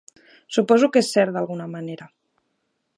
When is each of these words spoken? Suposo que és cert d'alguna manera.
Suposo 0.57 0.89
que 0.95 1.03
és 1.05 1.11
cert 1.17 1.37
d'alguna 1.37 1.69
manera. 1.77 2.11